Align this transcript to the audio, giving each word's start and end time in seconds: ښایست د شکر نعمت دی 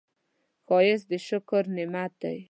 ښایست 0.67 1.05
د 1.11 1.13
شکر 1.27 1.63
نعمت 1.75 2.11
دی 2.21 2.37